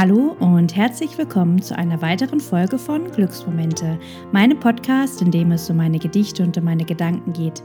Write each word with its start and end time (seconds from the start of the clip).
Hallo 0.00 0.36
und 0.38 0.76
herzlich 0.76 1.18
willkommen 1.18 1.60
zu 1.60 1.76
einer 1.76 2.00
weiteren 2.00 2.38
Folge 2.38 2.78
von 2.78 3.10
Glücksmomente, 3.10 3.98
meinem 4.30 4.60
Podcast, 4.60 5.20
in 5.22 5.32
dem 5.32 5.50
es 5.50 5.68
um 5.70 5.76
meine 5.76 5.98
Gedichte 5.98 6.44
und 6.44 6.56
um 6.56 6.62
meine 6.62 6.84
Gedanken 6.84 7.32
geht. 7.32 7.64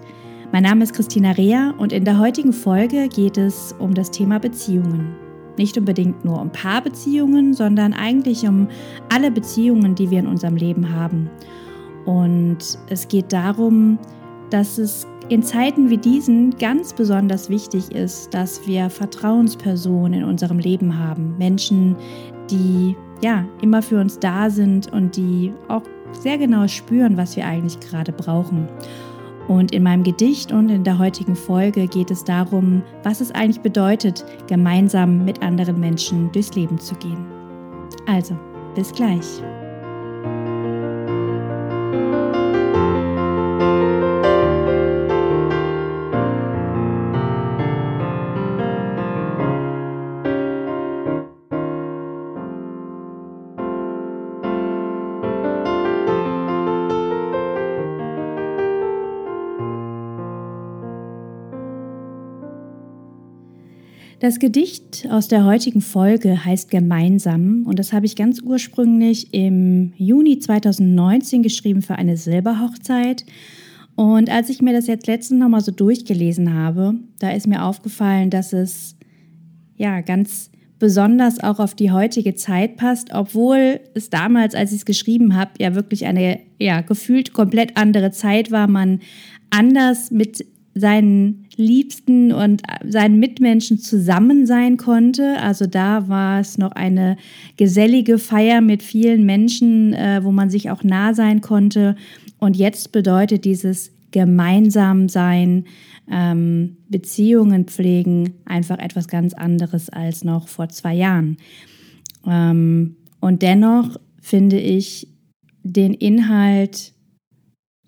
Mein 0.52 0.64
Name 0.64 0.84
ist 0.84 0.96
Christina 0.96 1.34
Rea 1.34 1.76
und 1.78 1.94
in 1.94 2.06
der 2.06 2.18
heutigen 2.18 2.52
Folge 2.52 3.08
geht 3.08 3.38
es 3.38 3.76
um 3.78 3.94
das 3.94 4.10
Thema 4.10 4.40
Beziehungen. 4.40 5.16
Nicht 5.60 5.78
unbedingt 5.78 6.26
nur 6.26 6.42
um 6.42 6.52
Paarbeziehungen, 6.52 7.54
sondern 7.54 7.94
eigentlich 7.94 8.48
um 8.48 8.68
alle 9.10 9.30
Beziehungen, 9.30 9.94
die 9.94 10.10
wir 10.10 10.18
in 10.18 10.26
unserem 10.26 10.56
Leben 10.56 10.92
haben. 10.92 11.30
Und 12.06 12.80
es 12.90 13.08
geht 13.08 13.32
darum, 13.32 14.00
dass 14.50 14.80
es 14.80 15.06
in 15.30 15.42
Zeiten 15.42 15.90
wie 15.90 15.98
diesen 15.98 16.52
ganz 16.58 16.94
besonders 16.94 17.50
wichtig 17.50 17.92
ist, 17.92 18.34
dass 18.34 18.68
wir 18.68 18.90
Vertrauenspersonen 18.90 20.22
in 20.22 20.26
unserem 20.26 20.60
Leben 20.60 21.00
haben. 21.00 21.38
Menschen, 21.38 21.96
die 22.50 22.96
ja 23.22 23.46
immer 23.62 23.82
für 23.82 24.00
uns 24.00 24.20
da 24.20 24.50
sind 24.50 24.92
und 24.92 25.16
die 25.16 25.54
auch 25.68 25.84
sehr 26.12 26.38
genau 26.38 26.68
spüren, 26.68 27.18
was 27.18 27.36
wir 27.36 27.46
eigentlich 27.46 27.80
gerade 27.80 28.12
brauchen. 28.12 28.68
Und 29.48 29.74
in 29.74 29.84
meinem 29.84 30.04
Gedicht 30.04 30.52
und 30.52 30.70
in 30.70 30.84
der 30.84 31.00
heutigen 31.00 31.36
Folge 31.36 31.88
geht 31.88 32.12
es 32.12 32.24
darum, 32.24 32.82
was 33.04 33.20
es 33.20 33.32
eigentlich 33.32 33.62
bedeutet, 33.62 34.24
gemeinsam 34.48 35.26
mit 35.26 35.42
anderen 35.42 35.80
Menschen 35.80 36.32
durchs 36.32 36.56
Leben 36.56 36.80
zu 36.80 36.96
gehen. 36.96 37.26
Also, 38.06 38.38
bis 38.76 38.92
gleich. 38.94 39.42
Das 64.24 64.40
Gedicht 64.40 65.06
aus 65.10 65.28
der 65.28 65.44
heutigen 65.44 65.82
Folge 65.82 66.46
heißt 66.46 66.72
Gemeinsam 66.72 67.64
und 67.66 67.78
das 67.78 67.92
habe 67.92 68.06
ich 68.06 68.16
ganz 68.16 68.40
ursprünglich 68.42 69.34
im 69.34 69.92
Juni 69.98 70.40
2019 70.40 71.44
geschrieben 71.44 71.82
für 71.82 71.96
eine 71.96 72.16
Silberhochzeit. 72.16 73.26
Und 73.98 74.30
als 74.30 74.48
ich 74.48 74.62
mir 74.62 74.72
das 74.72 74.88
jetzt 74.88 75.08
letztens 75.08 75.42
nochmal 75.42 75.60
so 75.60 75.74
durchgelesen 75.74 76.54
habe, 76.54 76.94
da 77.20 77.32
ist 77.32 77.48
mir 77.48 77.66
aufgefallen, 77.66 78.30
dass 78.30 78.54
es 78.54 78.96
ja 79.76 80.00
ganz 80.00 80.50
besonders 80.80 81.44
auch 81.44 81.60
auf 81.60 81.76
die 81.76 81.92
heutige 81.92 82.34
Zeit 82.34 82.78
passt, 82.78 83.10
obwohl 83.12 83.82
es 83.94 84.10
damals, 84.10 84.56
als 84.56 84.72
ich 84.72 84.78
es 84.78 84.86
geschrieben 84.86 85.36
habe, 85.36 85.52
ja 85.60 85.76
wirklich 85.76 86.06
eine 86.06 86.40
ja 86.60 86.80
gefühlt 86.80 87.34
komplett 87.34 87.76
andere 87.76 88.12
Zeit 88.12 88.52
war, 88.52 88.68
man 88.70 89.02
anders 89.50 90.12
mit 90.12 90.46
seinen 90.76 91.46
Liebsten 91.56 92.32
und 92.32 92.64
seinen 92.84 93.20
Mitmenschen 93.20 93.78
zusammen 93.78 94.46
sein 94.46 94.78
konnte. 94.78 95.38
Also 95.40 95.68
da 95.68 96.08
war 96.08 96.40
es 96.40 96.58
noch 96.58 96.72
eine 96.72 97.18
gesellige 97.58 98.18
Feier 98.18 98.62
mit 98.62 98.82
vielen 98.82 99.26
Menschen, 99.26 99.94
äh, 99.94 100.22
wo 100.24 100.32
man 100.32 100.50
sich 100.50 100.72
auch 100.72 100.84
nah 100.84 101.14
sein 101.14 101.42
konnte. 101.42 101.96
Und 102.40 102.58
jetzt 102.58 102.92
bedeutet 102.92 103.46
dieses 103.46 103.92
gemeinsam 104.12 105.10
sein, 105.10 105.66
ähm, 106.12 106.78
Beziehungen 106.90 107.66
pflegen 107.66 108.34
einfach 108.46 108.80
etwas 108.80 109.08
ganz 109.08 109.34
anderes 109.34 109.90
als 109.90 110.24
noch 110.24 110.48
vor 110.48 110.70
zwei 110.70 110.94
Jahren. 110.94 111.38
Ähm, 112.26 112.96
und 113.20 113.42
dennoch 113.42 113.98
finde 114.22 114.60
ich 114.60 115.08
den 115.64 115.94
Inhalt 115.94 116.94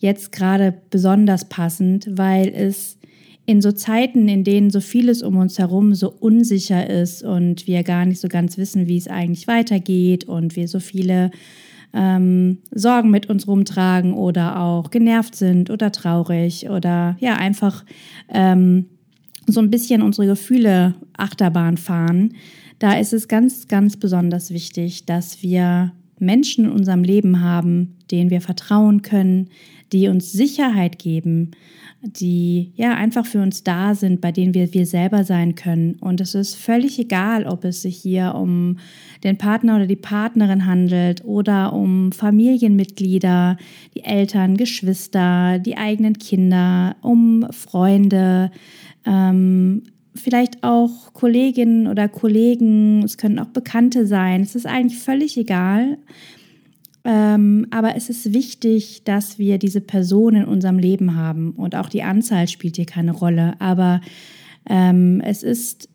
jetzt 0.06 0.32
gerade 0.32 0.74
besonders 0.90 1.50
passend, 1.50 2.08
weil 2.10 2.48
es 2.48 2.98
in 3.46 3.62
so 3.62 3.72
Zeiten, 3.72 4.28
in 4.28 4.44
denen 4.44 4.70
so 4.70 4.80
vieles 4.80 5.22
um 5.22 5.38
uns 5.38 5.60
herum 5.60 5.94
so 5.94 6.10
unsicher 6.12 6.90
ist 6.90 7.24
und 7.24 7.68
wir 7.68 7.84
gar 7.84 8.06
nicht 8.06 8.20
so 8.20 8.28
ganz 8.28 8.58
wissen, 8.58 8.88
wie 8.88 8.98
es 8.98 9.08
eigentlich 9.08 9.48
weitergeht 9.48 10.24
und 10.24 10.56
wir 10.56 10.68
so 10.68 10.80
viele 10.80 11.32
ähm, 11.94 12.60
Sorgen 12.72 13.12
mit 13.12 13.30
uns 13.30 13.48
rumtragen 13.48 14.14
oder 14.14 14.60
auch 14.60 14.90
genervt 14.90 15.36
sind 15.36 15.70
oder 15.70 15.92
traurig 15.92 16.70
oder 16.70 17.18
ja 17.20 17.36
einfach 17.36 17.86
ähm, 18.30 18.86
so 19.48 19.60
ein 19.60 19.70
bisschen 19.70 20.02
unsere 20.02 20.28
Gefühle 20.28 20.96
Achterbahn 21.16 21.78
fahren, 21.78 22.34
da 22.80 22.94
ist 22.94 23.14
es 23.14 23.28
ganz, 23.28 23.68
ganz 23.68 23.98
besonders 23.98 24.52
wichtig, 24.52 25.06
dass 25.06 25.42
wir 25.42 25.94
Menschen 26.20 26.66
in 26.66 26.72
unserem 26.72 27.04
Leben 27.04 27.42
haben, 27.42 27.98
denen 28.12 28.30
wir 28.30 28.42
vertrauen 28.42 29.02
können, 29.02 29.50
die 29.92 30.08
uns 30.08 30.32
Sicherheit 30.32 31.00
geben, 31.00 31.52
die 32.02 32.72
ja 32.76 32.94
einfach 32.94 33.26
für 33.26 33.42
uns 33.42 33.64
da 33.64 33.96
sind, 33.96 34.22
bei 34.22 34.32
denen 34.32 34.54
wir 34.54 34.74
wir 34.74 34.86
selber 34.86 35.24
sein 35.24 35.56
können. 35.56 35.96
Und 35.96 36.22
es 36.22 36.36
ist 36.36 36.56
völlig 36.56 37.00
egal, 37.00 37.46
ob 37.46 37.64
es 37.66 37.82
sich 37.82 37.98
hier 37.98 38.36
um 38.36 38.78
den 39.24 39.38
Partner 39.38 39.76
oder 39.78 39.88
die 39.88 39.96
Partnerin 39.96 40.66
handelt 40.66 41.24
oder 41.26 41.74
um 41.74 42.12
Familienmitglieder, 42.12 43.58
die 43.96 44.04
Eltern, 44.04 44.58
Geschwister, 44.58 45.60
die 45.60 45.78
eigenen 45.78 46.18
Kinder, 46.20 46.96
um 47.02 47.46
Freunde, 47.52 48.52
ähm, 49.06 49.84
vielleicht 50.16 50.64
auch 50.64 51.14
Kolleginnen 51.14 51.88
oder 51.88 52.08
Kollegen, 52.08 53.04
es 53.04 53.18
können 53.18 53.40
auch 53.40 53.48
Bekannte 53.48 54.08
sein. 54.08 54.42
Es 54.42 54.56
ist 54.56 54.66
eigentlich 54.66 55.00
völlig 55.00 55.38
egal. 55.38 55.98
Ähm, 57.04 57.68
aber 57.70 57.96
es 57.96 58.10
ist 58.10 58.34
wichtig, 58.34 59.04
dass 59.04 59.38
wir 59.38 59.60
diese 59.60 59.82
Person 59.82 60.36
in 60.36 60.46
unserem 60.46 60.80
Leben 60.80 61.16
haben. 61.16 61.52
Und 61.52 61.76
auch 61.76 61.90
die 61.90 62.02
Anzahl 62.02 62.48
spielt 62.48 62.78
hier 62.78 62.88
keine 62.88 63.12
Rolle. 63.12 63.54
Aber 63.60 64.02
ähm, 64.68 65.22
es 65.22 65.44
ist 65.44 65.90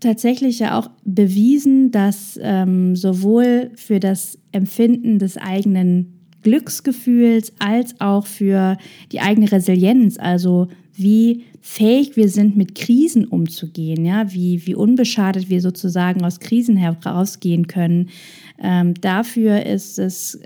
tatsächlich 0.00 0.60
ja 0.60 0.78
auch 0.78 0.88
bewiesen, 1.04 1.90
dass 1.90 2.38
ähm, 2.42 2.96
sowohl 2.96 3.70
für 3.74 4.00
das 4.00 4.38
Empfinden 4.52 5.18
des 5.18 5.36
eigenen 5.36 6.16
Glücksgefühls 6.42 7.52
als 7.58 8.00
auch 8.00 8.26
für 8.26 8.78
die 9.12 9.20
eigene 9.20 9.50
Resilienz, 9.50 10.16
also 10.18 10.68
wie 10.96 11.44
fähig 11.60 12.16
wir 12.16 12.28
sind, 12.28 12.56
mit 12.56 12.74
Krisen 12.74 13.26
umzugehen, 13.26 14.04
ja, 14.04 14.32
wie, 14.32 14.66
wie 14.66 14.74
unbeschadet 14.74 15.48
wir 15.48 15.60
sozusagen 15.60 16.24
aus 16.24 16.40
Krisen 16.40 16.76
herausgehen 16.76 17.66
können. 17.66 18.10
Ähm, 18.58 18.94
dafür 18.94 19.66
ist 19.66 19.98
es 19.98 20.40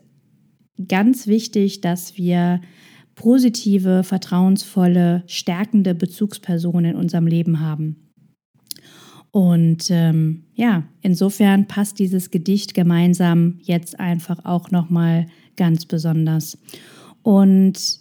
ganz 0.89 1.27
wichtig, 1.27 1.81
dass 1.81 2.17
wir 2.17 2.61
positive, 3.15 4.03
vertrauensvolle, 4.03 5.25
stärkende 5.27 5.95
Bezugspersonen 5.95 6.93
in 6.93 6.97
unserem 6.97 7.27
Leben 7.27 7.61
haben. 7.61 8.11
Und 9.31 9.91
ähm, 9.91 10.45
ja, 10.55 10.85
insofern 11.03 11.69
passt 11.69 11.99
dieses 11.99 12.31
Gedicht 12.31 12.75
gemeinsam 12.75 13.59
jetzt 13.63 14.01
einfach 14.01 14.45
auch 14.45 14.71
nochmal 14.71 15.27
ganz 15.57 15.87
besonders. 15.87 16.59
Und 17.23 18.01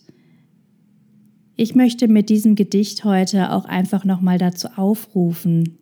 ich 1.60 1.76
möchte 1.76 2.08
mit 2.08 2.30
diesem 2.30 2.56
Gedicht 2.56 3.04
heute 3.04 3.52
auch 3.52 3.66
einfach 3.66 4.06
nochmal 4.06 4.38
dazu 4.38 4.70
aufrufen, 4.78 5.78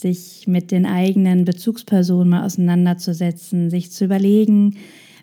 sich 0.00 0.46
mit 0.46 0.70
den 0.70 0.86
eigenen 0.86 1.44
Bezugspersonen 1.44 2.28
mal 2.28 2.44
auseinanderzusetzen, 2.44 3.68
sich 3.68 3.90
zu 3.90 4.04
überlegen, 4.04 4.76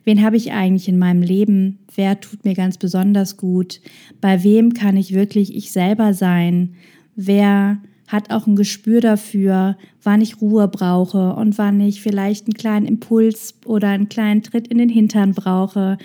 wen 0.04 0.22
habe 0.22 0.36
ich 0.36 0.52
eigentlich 0.52 0.90
in 0.90 0.98
meinem 0.98 1.22
Leben, 1.22 1.80
wer 1.96 2.20
tut 2.20 2.44
mir 2.44 2.56
ganz 2.56 2.78
besonders 2.78 3.38
gut, 3.38 3.80
bei 4.20 4.44
wem 4.44 4.74
kann 4.74 4.98
ich 4.98 5.14
wirklich 5.14 5.56
ich 5.56 5.72
selber 5.72 6.14
sein, 6.14 6.76
wer 7.16 7.78
hat 8.08 8.32
auch 8.32 8.46
ein 8.46 8.56
Gespür 8.56 9.02
dafür, 9.02 9.78
wann 10.04 10.22
ich 10.22 10.40
Ruhe 10.42 10.68
brauche 10.68 11.34
und 11.34 11.58
wann 11.58 11.82
ich 11.82 12.02
vielleicht 12.02 12.46
einen 12.46 12.54
kleinen 12.54 12.86
Impuls 12.86 13.56
oder 13.66 13.90
einen 13.90 14.10
kleinen 14.10 14.44
Tritt 14.44 14.68
in 14.68 14.78
den 14.78 14.90
Hintern 14.90 15.34
brauche, 15.34 15.98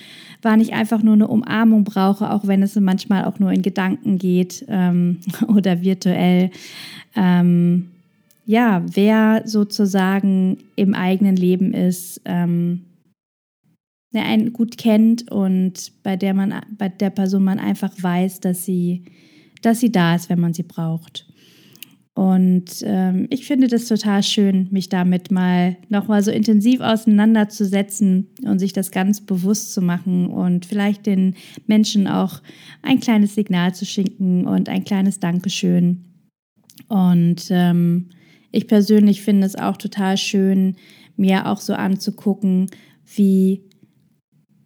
wann 0.43 0.61
ich 0.61 0.73
einfach 0.73 1.03
nur 1.03 1.15
eine 1.15 1.29
Umarmung 1.29 1.85
brauche, 1.85 2.33
auch 2.33 2.47
wenn 2.47 2.63
es 2.63 2.75
manchmal 2.77 3.25
auch 3.25 3.39
nur 3.39 3.53
in 3.53 3.63
Gedanken 3.63 4.19
geht 4.19 4.65
ähm, 4.69 5.19
oder 5.49 5.83
virtuell. 5.83 6.51
Ähm, 7.15 7.91
ja, 8.47 8.83
wer 8.93 9.43
sozusagen 9.45 10.59
im 10.77 10.95
eigenen 10.95 11.37
Leben 11.37 11.75
ist, 11.75 12.23
ähm, 12.25 12.87
der 14.13 14.25
einen 14.25 14.53
gut 14.53 14.77
kennt 14.77 15.31
und 15.31 15.93
bei 16.03 16.17
der 16.17 16.35
man, 16.35 16.55
bei 16.77 16.89
der 16.89 17.11
Person 17.11 17.45
man 17.45 17.61
einfach 17.61 17.93
weiß, 18.01 18.41
dass 18.41 18.65
sie, 18.65 19.05
dass 19.63 19.79
sie 19.79 19.93
da 19.93 20.17
ist, 20.17 20.31
wenn 20.31 20.41
man 20.41 20.53
sie 20.53 20.65
braucht. 20.65 21.30
Und 22.15 22.83
ähm, 22.83 23.29
ich 23.31 23.47
finde 23.47 23.69
das 23.69 23.87
total 23.87 24.23
schön, 24.23 24.69
mich 24.73 24.89
damit 24.89 25.31
mal 25.31 25.77
nochmal 25.89 26.23
so 26.23 26.31
intensiv 26.31 26.81
auseinanderzusetzen 26.81 28.29
und 28.43 28.59
sich 28.59 28.73
das 28.73 28.91
ganz 28.91 29.21
bewusst 29.21 29.73
zu 29.73 29.81
machen 29.81 30.27
und 30.27 30.67
vielleicht 30.67 31.07
den 31.07 31.37
Menschen 31.67 32.09
auch 32.09 32.43
ein 32.83 33.01
kleines 33.01 33.37
Signal 33.37 33.75
zu 33.75 33.87
schenken 33.87 34.47
und 34.47 34.69
ein 34.69 34.85
kleines 34.85 35.21
Dankeschön. 35.21 36.05
Und 36.89 37.47
ähm, 37.51 38.11
ich 38.51 38.67
persönlich 38.67 39.23
finde 39.23 39.47
es 39.47 39.55
auch 39.55 39.77
total 39.77 40.17
schön, 40.17 40.77
mir 41.17 41.47
auch 41.47 41.61
so 41.61 41.75
anzugucken, 41.75 42.67
wie 43.15 43.63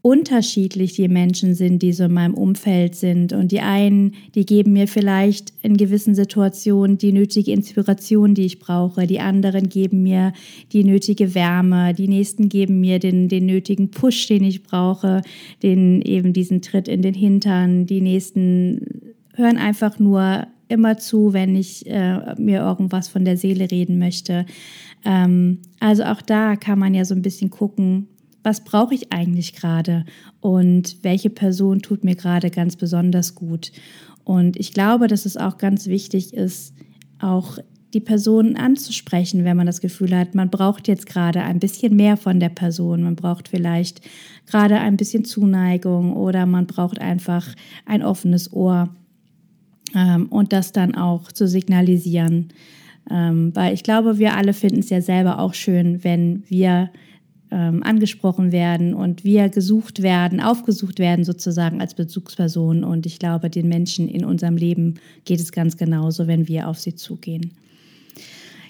unterschiedlich 0.05 0.93
die 0.93 1.09
Menschen 1.09 1.55
sind, 1.55 1.81
die 1.81 1.95
so 1.95 2.05
in 2.05 2.13
meinem 2.13 2.35
Umfeld 2.35 2.95
sind. 2.95 3.33
Und 3.33 3.53
die 3.53 3.61
einen, 3.61 4.13
die 4.35 4.45
geben 4.45 4.75
mir 4.75 4.87
vielleicht 4.87 5.55
in 5.63 5.79
gewissen 5.79 6.15
Situationen 6.15 6.99
die 6.99 7.11
nötige 7.11 7.53
Inspiration, 7.53 8.35
die 8.35 8.45
ich 8.45 8.59
brauche. 8.59 9.07
Die 9.07 9.21
anderen 9.21 9.71
geben 9.71 10.03
mir 10.03 10.35
die 10.75 10.85
nötige 10.85 11.35
Wärme. 11.35 11.95
Die 11.95 12.07
nächsten 12.07 12.51
geben 12.51 12.81
mir 12.81 12.99
den, 12.99 13.31
den 13.31 13.47
nötigen 13.47 13.91
Push, 13.91 14.27
den 14.27 14.45
ich 14.45 14.63
brauche, 14.63 15.23
den 15.63 16.03
eben 16.03 16.35
diesen 16.35 16.61
Tritt 16.61 16.87
in 16.87 17.01
den 17.01 17.15
Hintern. 17.15 17.87
Die 17.87 18.03
nächsten 18.03 19.15
hören 19.33 19.57
einfach 19.57 19.99
nur 19.99 20.47
immer 20.69 20.99
zu, 20.99 21.33
wenn 21.33 21.57
ich 21.57 21.87
äh, 21.87 22.35
mir 22.39 22.61
irgendwas 22.61 23.09
von 23.09 23.25
der 23.25 23.39
Seele 23.39 23.71
reden 23.71 23.99
möchte. 23.99 24.45
Ähm, 25.03 25.61
also 25.81 26.05
auch 26.05 26.21
da 26.21 26.57
kann 26.57 26.79
man 26.79 26.93
ja 26.93 27.07
so 27.07 27.15
ein 27.15 27.23
bisschen 27.23 27.49
gucken, 27.49 28.09
was 28.45 28.63
brauche 28.63 28.95
ich 28.95 29.13
eigentlich 29.13 29.55
gerade 29.55 30.05
und 30.41 30.99
welche 31.03 31.31
Person 31.31 31.81
tut 31.81 32.05
mir 32.05 32.15
gerade 32.15 32.51
ganz 32.51 32.77
besonders 32.77 33.35
gut. 33.35 33.73
Und 34.23 34.57
ich 34.57 34.73
glaube, 34.73 35.09
dass 35.09 35.27
es 35.27 35.37
auch 35.37 35.59
ganz 35.59 35.87
wichtig 35.87 36.35
ist, 36.35 36.75
auch 37.19 37.59
die 37.95 38.01
Person 38.01 38.57
anzusprechen, 38.57 39.45
wenn 39.45 39.57
man 39.57 39.67
das 39.67 39.81
Gefühl 39.81 40.17
hat, 40.17 40.35
man 40.35 40.51
braucht 40.51 40.89
jetzt 40.89 41.07
gerade 41.07 41.43
ein 41.43 41.61
bisschen 41.61 41.97
mehr 41.97 42.17
von 42.17 42.41
der 42.41 42.49
Person. 42.49 43.03
Man 43.03 43.17
braucht 43.17 43.49
vielleicht 43.49 44.01
gerade 44.47 44.79
ein 44.81 44.97
bisschen 44.97 45.25
Zuneigung 45.25 46.15
oder 46.15 46.45
man 46.45 46.67
braucht 46.67 47.01
einfach 47.01 47.47
ein 47.87 48.03
offenes 48.03 48.53
Ohr 48.53 48.89
ähm, 49.95 50.27
und 50.27 50.53
das 50.53 50.73
dann 50.73 50.95
auch 50.95 51.31
zu 51.33 51.47
signalisieren. 51.47 52.49
Ähm, 53.11 53.53
weil 53.55 53.75
ich 53.75 53.85
glaube, 53.85 54.19
wir 54.19 54.35
alle 54.35 54.55
finden 54.55 54.81
es 54.81 54.91
ja 54.91 55.01
selber 55.01 55.39
auch 55.39 55.55
schön, 55.55 56.03
wenn 56.03 56.43
wir 56.49 56.91
ähm, 57.55 57.85
angesprochen 57.85 58.51
werden 58.51 58.95
und 58.95 59.23
wir 59.23 59.49
gesucht 59.49 60.03
werden, 60.03 60.41
aufgesucht 60.41 60.99
werden 60.99 61.25
sozusagen 61.25 61.81
als 61.81 61.95
Bezugsperson. 61.95 62.83
Und 62.83 63.07
ich 63.07 63.21
glaube, 63.21 63.49
den 63.49 63.69
Menschen 63.69 64.09
in 64.09 64.25
unserem 64.25 64.57
Leben 64.57 64.95
geht 65.25 65.39
es 65.39 65.53
ganz 65.53 65.77
genauso, 65.77 66.27
wenn 66.27 66.49
wir 66.49 66.69
auf 66.69 66.81
sie 66.81 66.97
zugehen. 66.97 67.53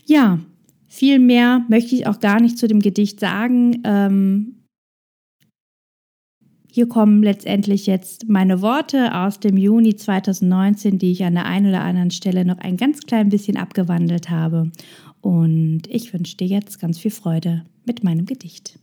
Ja, 0.05 0.39
viel 0.87 1.19
mehr 1.19 1.65
möchte 1.71 1.95
ich 1.95 2.07
auch 2.07 2.21
gar 2.21 2.41
nicht 2.41 2.59
zu 2.59 2.69
dem 2.69 2.81
Gedicht 2.81 3.21
sagen. 3.21 3.81
Ähm, 3.85 4.65
hier 6.71 6.87
kommen 6.87 7.23
letztendlich 7.23 7.87
jetzt 7.87 8.29
meine 8.29 8.61
Worte 8.61 9.15
aus 9.15 9.41
dem 9.41 9.57
Juni 9.57 9.97
2019, 9.97 10.99
die 10.99 11.13
ich 11.13 11.25
an 11.25 11.35
der 11.35 11.47
einen 11.47 11.69
oder 11.69 11.81
anderen 11.81 12.11
Stelle 12.11 12.45
noch 12.45 12.59
ein 12.59 12.77
ganz 12.77 13.01
klein 13.01 13.31
bisschen 13.31 13.57
abgewandelt 13.57 14.29
habe. 14.29 14.71
Und 15.25 15.85
ich 15.89 16.13
wünsche 16.13 16.37
dir 16.37 16.47
jetzt 16.47 16.79
ganz 16.79 16.99
viel 16.99 17.11
Freude 17.11 17.65
mit 17.87 18.05
meinem 18.05 18.27
Gedicht. 18.27 18.79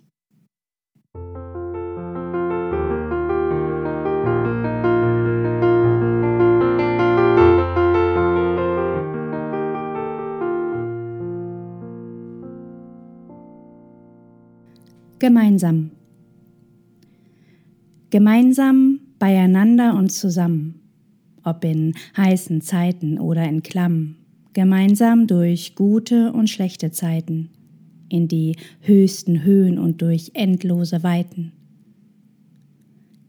Gemeinsam. 15.19 15.91
Gemeinsam, 18.09 18.99
beieinander 19.19 19.93
und 19.93 20.11
zusammen, 20.11 20.81
ob 21.43 21.63
in 21.63 21.93
heißen 22.17 22.61
Zeiten 22.61 23.19
oder 23.19 23.47
in 23.47 23.61
Klamm, 23.61 24.15
gemeinsam 24.53 25.27
durch 25.27 25.75
gute 25.75 26.33
und 26.33 26.49
schlechte 26.49 26.91
Zeiten, 26.91 27.49
in 28.09 28.27
die 28.27 28.55
höchsten 28.81 29.43
Höhen 29.43 29.77
und 29.77 30.01
durch 30.01 30.31
endlose 30.33 31.03
Weiten. 31.03 31.53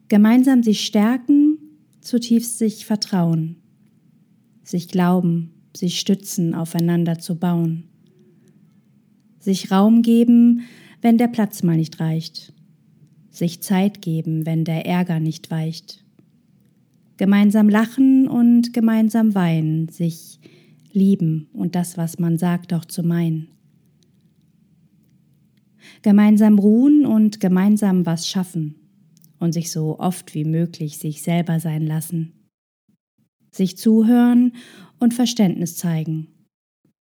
Gemeinsam 0.08 0.62
sich 0.62 0.84
stärken, 0.84 1.58
zutiefst 2.00 2.58
sich 2.58 2.84
vertrauen, 2.84 3.56
sich 4.64 4.88
glauben, 4.88 5.54
sich 5.76 6.00
stützen, 6.00 6.54
aufeinander 6.54 7.19
zu 7.19 7.36
bauen, 7.38 7.84
sich 9.38 9.70
Raum 9.70 10.02
geben, 10.02 10.62
wenn 11.00 11.18
der 11.18 11.28
Platz 11.28 11.62
mal 11.62 11.76
nicht 11.76 12.00
reicht, 12.00 12.52
sich 13.30 13.62
Zeit 13.62 14.02
geben, 14.02 14.44
wenn 14.44 14.64
der 14.64 14.84
Ärger 14.86 15.20
nicht 15.20 15.50
weicht, 15.50 16.04
gemeinsam 17.16 17.68
lachen 17.68 18.28
und 18.28 18.72
gemeinsam 18.72 19.34
weinen, 19.34 19.88
sich 19.88 20.40
lieben 20.94 21.48
und 21.52 21.74
das, 21.74 21.96
was 21.96 22.18
man 22.18 22.38
sagt, 22.38 22.72
auch 22.72 22.84
zu 22.84 23.02
meinen. 23.02 23.48
Gemeinsam 26.02 26.58
ruhen 26.58 27.06
und 27.06 27.40
gemeinsam 27.40 28.06
was 28.06 28.28
schaffen 28.28 28.76
und 29.38 29.52
sich 29.52 29.70
so 29.70 29.98
oft 29.98 30.34
wie 30.34 30.44
möglich 30.44 30.98
sich 30.98 31.22
selber 31.22 31.60
sein 31.60 31.86
lassen. 31.86 32.32
Sich 33.50 33.76
zuhören 33.76 34.52
und 34.98 35.14
Verständnis 35.14 35.76
zeigen, 35.76 36.28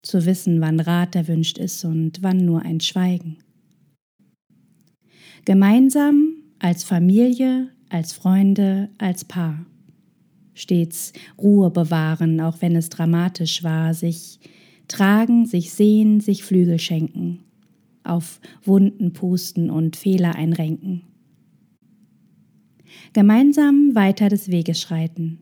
zu 0.02 0.26
wissen, 0.26 0.60
wann 0.62 0.80
Rat 0.80 1.16
erwünscht 1.16 1.58
ist 1.58 1.86
und 1.86 2.24
wann 2.24 2.38
nur 2.38 2.64
ein 2.64 2.80
Schweigen. 2.80 3.38
Gemeinsam 5.46 6.36
als 6.60 6.84
Familie, 6.84 7.70
als 7.90 8.14
Freunde, 8.14 8.90
als 8.98 9.26
Paar 9.26 9.66
stets 10.62 11.14
Ruhe 11.38 11.72
bewahren, 11.72 12.40
auch 12.40 12.62
wenn 12.62 12.76
es 12.76 12.90
dramatisch 12.90 13.64
war, 13.64 13.94
sich 13.94 14.40
tragen, 14.88 15.46
sich 15.46 15.74
sehen, 15.74 16.20
sich 16.20 16.44
Flügel 16.44 16.80
schenken, 16.80 17.40
auf 18.04 18.40
Wunden 18.64 19.14
pusten 19.14 19.70
und 19.70 19.96
Fehler 19.96 20.36
einrenken. 20.36 21.02
Gemeinsam 23.14 23.96
weiter 23.96 24.30
des 24.30 24.52
Weges 24.52 24.80
schreiten, 24.80 25.40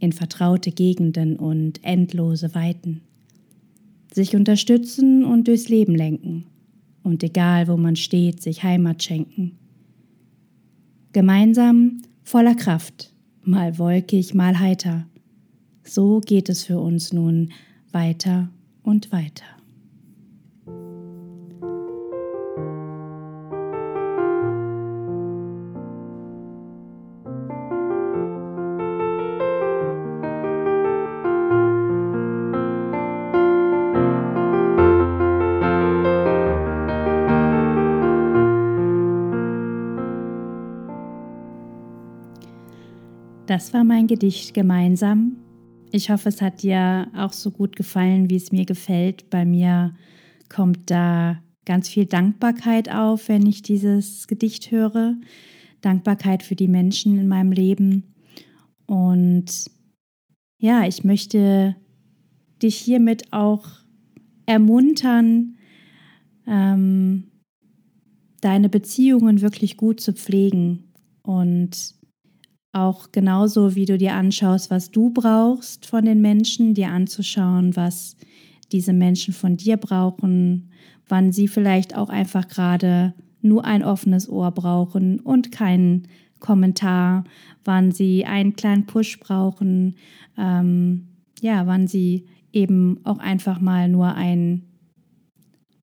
in 0.00 0.12
vertraute 0.12 0.72
Gegenden 0.72 1.36
und 1.36 1.84
endlose 1.84 2.54
Weiten, 2.54 3.02
sich 4.12 4.34
unterstützen 4.34 5.24
und 5.24 5.48
durchs 5.48 5.68
Leben 5.68 5.94
lenken 5.94 6.44
und 7.02 7.22
egal 7.22 7.68
wo 7.68 7.76
man 7.76 7.96
steht, 7.96 8.42
sich 8.42 8.62
Heimat 8.62 9.02
schenken. 9.02 9.52
Gemeinsam 11.12 12.02
voller 12.22 12.54
Kraft 12.54 13.14
mal 13.48 13.78
wolkig, 13.78 14.34
mal 14.34 14.58
heiter. 14.58 15.06
So 15.82 16.20
geht 16.20 16.48
es 16.48 16.64
für 16.64 16.78
uns 16.78 17.12
nun 17.12 17.52
weiter 17.92 18.50
und 18.82 19.10
weiter. 19.10 19.57
Das 43.48 43.72
war 43.72 43.82
mein 43.82 44.06
Gedicht 44.06 44.52
gemeinsam. 44.52 45.38
Ich 45.90 46.10
hoffe, 46.10 46.28
es 46.28 46.42
hat 46.42 46.62
dir 46.62 47.08
auch 47.16 47.32
so 47.32 47.50
gut 47.50 47.76
gefallen, 47.76 48.28
wie 48.28 48.36
es 48.36 48.52
mir 48.52 48.66
gefällt. 48.66 49.30
Bei 49.30 49.46
mir 49.46 49.94
kommt 50.50 50.90
da 50.90 51.42
ganz 51.64 51.88
viel 51.88 52.04
Dankbarkeit 52.04 52.94
auf, 52.94 53.30
wenn 53.30 53.46
ich 53.46 53.62
dieses 53.62 54.28
Gedicht 54.28 54.70
höre. 54.70 55.16
Dankbarkeit 55.80 56.42
für 56.42 56.56
die 56.56 56.68
Menschen 56.68 57.18
in 57.18 57.26
meinem 57.26 57.50
Leben. 57.50 58.14
Und 58.84 59.70
ja, 60.58 60.86
ich 60.86 61.02
möchte 61.04 61.74
dich 62.62 62.76
hiermit 62.76 63.32
auch 63.32 63.64
ermuntern, 64.44 65.56
ähm, 66.46 67.28
deine 68.42 68.68
Beziehungen 68.68 69.40
wirklich 69.40 69.78
gut 69.78 70.00
zu 70.00 70.12
pflegen 70.12 70.92
und 71.22 71.97
auch 72.72 73.12
genauso, 73.12 73.74
wie 73.74 73.86
du 73.86 73.98
dir 73.98 74.14
anschaust, 74.14 74.70
was 74.70 74.90
du 74.90 75.10
brauchst 75.10 75.86
von 75.86 76.04
den 76.04 76.20
Menschen, 76.20 76.74
dir 76.74 76.90
anzuschauen, 76.90 77.76
was 77.76 78.16
diese 78.72 78.92
Menschen 78.92 79.32
von 79.32 79.56
dir 79.56 79.76
brauchen, 79.76 80.70
wann 81.08 81.32
sie 81.32 81.48
vielleicht 81.48 81.96
auch 81.96 82.10
einfach 82.10 82.48
gerade 82.48 83.14
nur 83.40 83.64
ein 83.64 83.82
offenes 83.82 84.28
Ohr 84.28 84.50
brauchen 84.50 85.20
und 85.20 85.52
keinen 85.52 86.08
Kommentar, 86.40 87.24
wann 87.64 87.92
sie 87.92 88.24
einen 88.24 88.54
kleinen 88.54 88.86
Push 88.86 89.18
brauchen, 89.20 89.94
ähm, 90.36 91.08
ja, 91.40 91.66
wann 91.66 91.86
sie 91.86 92.26
eben 92.52 93.00
auch 93.04 93.18
einfach 93.18 93.60
mal 93.60 93.88
nur 93.88 94.14
ein, 94.14 94.62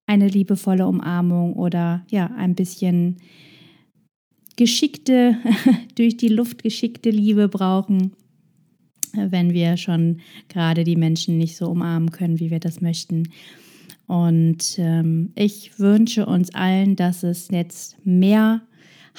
eine 0.06 0.28
liebevolle 0.28 0.86
Umarmung 0.86 1.54
oder 1.54 2.04
ja, 2.08 2.30
ein 2.36 2.54
bisschen 2.54 3.16
geschickte, 4.56 5.36
durch 5.94 6.16
die 6.16 6.28
Luft 6.28 6.62
geschickte 6.62 7.10
Liebe 7.10 7.48
brauchen, 7.48 8.12
wenn 9.12 9.52
wir 9.52 9.76
schon 9.76 10.20
gerade 10.48 10.84
die 10.84 10.96
Menschen 10.96 11.38
nicht 11.38 11.56
so 11.56 11.68
umarmen 11.68 12.10
können, 12.10 12.40
wie 12.40 12.50
wir 12.50 12.60
das 12.60 12.80
möchten. 12.80 13.28
Und 14.06 14.78
ähm, 14.78 15.32
ich 15.34 15.78
wünsche 15.78 16.26
uns 16.26 16.54
allen, 16.54 16.96
dass 16.96 17.22
es 17.22 17.48
jetzt 17.50 17.96
mehr 18.04 18.62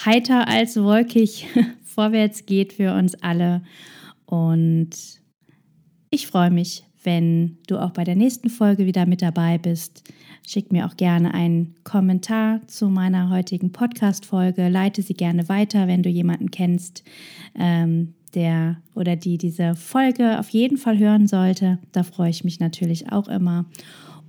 heiter 0.05 0.47
als 0.47 0.77
wolkig 0.77 1.47
vorwärts 1.83 2.45
geht 2.45 2.73
für 2.73 2.93
uns 2.93 3.15
alle. 3.15 3.63
Und 4.25 4.89
ich 6.09 6.27
freue 6.27 6.51
mich, 6.51 6.83
wenn 7.07 7.57
du 7.67 7.81
auch 7.81 7.91
bei 7.91 8.03
der 8.03 8.17
nächsten 8.17 8.49
Folge 8.49 8.85
wieder 8.85 9.05
mit 9.05 9.21
dabei 9.21 9.57
bist. 9.57 10.03
Schick 10.45 10.73
mir 10.73 10.85
auch 10.85 10.97
gerne 10.97 11.33
einen 11.33 11.73
Kommentar 11.85 12.59
zu 12.67 12.89
meiner 12.89 13.29
heutigen 13.29 13.71
Podcast-Folge. 13.71 14.67
Leite 14.67 15.01
sie 15.01 15.13
gerne 15.13 15.47
weiter, 15.47 15.87
wenn 15.87 16.03
du 16.03 16.09
jemanden 16.09 16.51
kennst, 16.51 17.05
ähm, 17.57 18.13
der 18.35 18.81
oder 18.93 19.15
die 19.15 19.37
diese 19.37 19.73
Folge 19.75 20.37
auf 20.37 20.49
jeden 20.49 20.75
Fall 20.75 20.99
hören 20.99 21.27
sollte. 21.27 21.79
Da 21.93 22.03
freue 22.03 22.29
ich 22.29 22.43
mich 22.43 22.59
natürlich 22.59 23.09
auch 23.09 23.29
immer. 23.29 23.65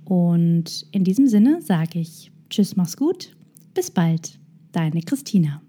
Und 0.05 0.87
in 0.93 1.03
diesem 1.03 1.27
Sinne 1.27 1.61
sage 1.61 1.99
ich 1.99 2.31
Tschüss, 2.49 2.77
mach's 2.77 2.95
gut, 2.95 3.35
bis 3.73 3.91
bald, 3.91 4.39
deine 4.71 5.01
Christina. 5.01 5.61